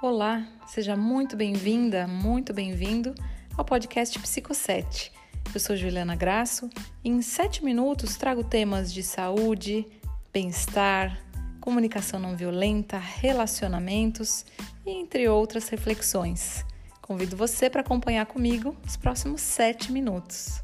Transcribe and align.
Olá, 0.00 0.46
seja 0.64 0.94
muito 0.96 1.36
bem-vinda, 1.36 2.06
muito 2.06 2.54
bem-vindo 2.54 3.12
ao 3.56 3.64
podcast 3.64 4.16
Psico 4.20 4.54
7. 4.54 5.10
Eu 5.52 5.58
sou 5.58 5.74
Juliana 5.74 6.14
Graço 6.14 6.70
e 7.02 7.08
em 7.08 7.20
7 7.20 7.64
minutos 7.64 8.14
trago 8.14 8.44
temas 8.44 8.92
de 8.92 9.02
saúde, 9.02 9.84
bem-estar, 10.32 11.20
comunicação 11.60 12.20
não 12.20 12.36
violenta, 12.36 12.96
relacionamentos 12.96 14.46
e 14.86 14.90
entre 14.92 15.28
outras 15.28 15.68
reflexões. 15.68 16.64
Convido 17.02 17.36
você 17.36 17.68
para 17.68 17.80
acompanhar 17.80 18.26
comigo 18.26 18.76
os 18.86 18.96
próximos 18.96 19.40
7 19.40 19.90
minutos. 19.90 20.62